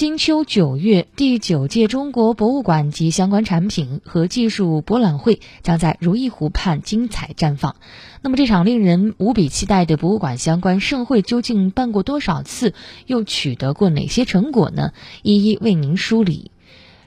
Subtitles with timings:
[0.00, 7.76] 金秋九月，第九届中国博物馆及相关产品和技术博览会将在如意湖畔精彩绽放。
[8.22, 12.72] 那么，这场令人无比期待的博物馆相关盛会究竟办过多少次，
[13.04, 14.94] 又取得过哪些成果呢？
[15.22, 16.50] 一一为您梳理。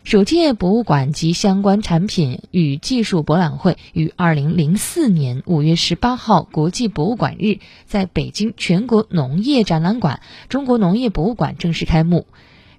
[0.04, 7.58] 首届博物馆及相关产品与技术博览会于二零零四年五月十八号国际博物馆日，
[7.88, 12.28] 在北京全国农业展览馆中国农业博物馆正式开幕。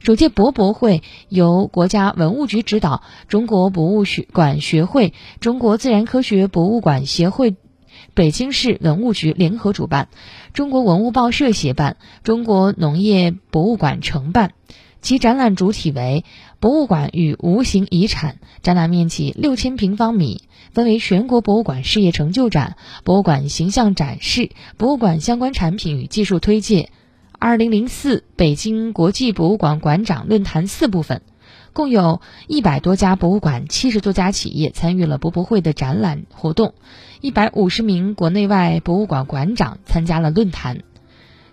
[0.04, 7.56] 首届博博会由国家文物局指导，中国博物学馆学会、中国自然科学博物馆协会、
[8.12, 10.08] 北京市文物局联合主办，
[10.52, 14.52] 中国文物报社协办，中国农业博物馆承办。
[15.00, 16.26] 其展览主体为
[16.60, 20.42] “博物馆与无形遗产”，展览面积六千平方米，
[20.72, 26.90] 分为全国博物馆事业成就展、博物馆形象展示、博物馆相关产品与技术推介。
[27.46, 31.20] 二零零四北京国际博物馆馆长论坛四部分，
[31.74, 36.72] 共有一百多家博物馆、七十多家企业参与了博博会的展览活动，
[37.20, 40.84] 一百五十名国内外博物馆馆长参加了论坛。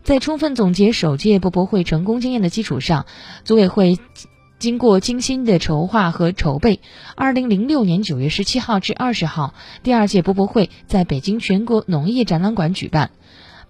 [0.02, 3.06] 在充分总结首届博博会成功经验的基础上，
[3.44, 4.00] 组委会
[4.60, 6.80] 经过精心的筹划和筹备，
[7.18, 13.12] 二零零六年九月十七号至二十号，第二届博博会在北京全国农业展览馆举办。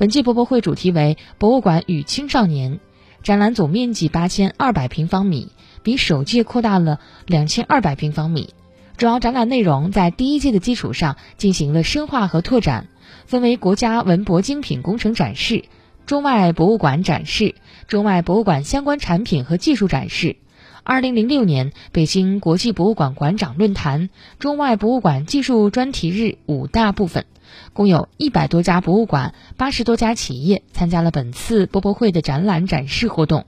[0.01, 2.79] 本届博博会主题为“博物馆与青少年”，
[3.21, 5.51] 展览总面积八千二百平方米，
[5.83, 8.55] 比首届扩大了两千二百平方米。
[8.97, 12.87] 主要展览内容在第一届的基础上进行了深化和拓展，
[13.27, 15.65] 分为国家文博精品工程展示、
[16.07, 17.53] 中外博物馆展示、
[17.87, 20.37] 中外博物馆相关产品和技术展示。
[20.83, 27.25] 二零零六年北京国际博物馆馆长论坛、中外博物馆技术专题日五大部分，
[27.73, 33.45] 共有一百多家博物馆、八十多家企业参加了本次博博会的展览展示活动。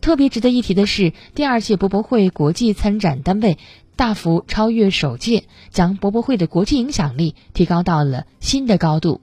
[0.00, 3.58] 特别值得一提的是，第二届博博会国际参展单位
[3.94, 9.20] 大幅超越首届，将博博会的国际影响力提高到了新的高度。